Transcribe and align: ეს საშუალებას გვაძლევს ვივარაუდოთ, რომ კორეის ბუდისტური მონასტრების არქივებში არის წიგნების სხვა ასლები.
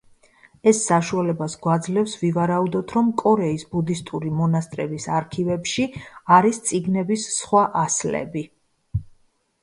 ეს 0.69 0.77
საშუალებას 0.91 1.55
გვაძლევს 1.65 2.13
ვივარაუდოთ, 2.21 2.93
რომ 2.95 3.11
კორეის 3.23 3.65
ბუდისტური 3.75 4.31
მონასტრების 4.37 5.05
არქივებში 5.17 5.85
არის 6.39 6.61
წიგნების 6.71 7.27
სხვა 7.35 7.63
ასლები. 7.83 8.43